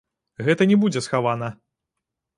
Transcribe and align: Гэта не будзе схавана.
Гэта 0.47 0.67
не 0.71 0.79
будзе 0.85 1.05
схавана. 1.09 1.53